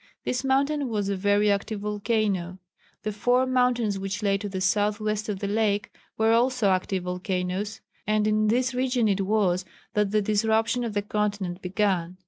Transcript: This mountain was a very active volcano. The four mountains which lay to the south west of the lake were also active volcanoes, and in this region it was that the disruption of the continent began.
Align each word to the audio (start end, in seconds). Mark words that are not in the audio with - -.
This 0.25 0.43
mountain 0.43 0.89
was 0.89 1.09
a 1.09 1.15
very 1.15 1.51
active 1.51 1.81
volcano. 1.81 2.57
The 3.03 3.11
four 3.11 3.45
mountains 3.45 3.99
which 3.99 4.23
lay 4.23 4.35
to 4.39 4.49
the 4.49 4.59
south 4.59 4.99
west 4.99 5.29
of 5.29 5.37
the 5.37 5.47
lake 5.47 5.95
were 6.17 6.31
also 6.31 6.71
active 6.71 7.03
volcanoes, 7.03 7.81
and 8.07 8.25
in 8.25 8.47
this 8.47 8.73
region 8.73 9.07
it 9.07 9.21
was 9.21 9.63
that 9.93 10.09
the 10.09 10.23
disruption 10.23 10.83
of 10.83 10.95
the 10.95 11.03
continent 11.03 11.61
began. 11.61 12.17